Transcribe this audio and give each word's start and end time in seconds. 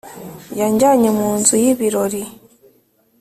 Yanjyanye 0.59 1.09
mu 1.17 1.29
nzu 1.39 1.55
y’ibirori, 1.63 2.21